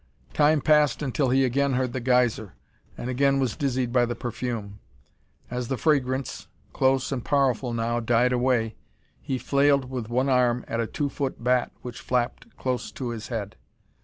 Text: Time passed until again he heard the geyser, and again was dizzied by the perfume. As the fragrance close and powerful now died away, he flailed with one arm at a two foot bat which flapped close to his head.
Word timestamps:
Time 0.33 0.61
passed 0.61 1.03
until 1.03 1.29
again 1.29 1.73
he 1.73 1.77
heard 1.77 1.93
the 1.93 1.99
geyser, 1.99 2.55
and 2.97 3.07
again 3.07 3.39
was 3.39 3.55
dizzied 3.55 3.91
by 3.93 4.03
the 4.03 4.15
perfume. 4.15 4.79
As 5.51 5.67
the 5.67 5.77
fragrance 5.77 6.47
close 6.73 7.11
and 7.11 7.23
powerful 7.23 7.71
now 7.71 7.99
died 7.99 8.33
away, 8.33 8.73
he 9.21 9.37
flailed 9.37 9.91
with 9.91 10.09
one 10.09 10.27
arm 10.27 10.65
at 10.67 10.79
a 10.79 10.87
two 10.87 11.07
foot 11.07 11.43
bat 11.43 11.71
which 11.83 12.01
flapped 12.01 12.57
close 12.57 12.91
to 12.93 13.09
his 13.09 13.27
head. 13.27 13.55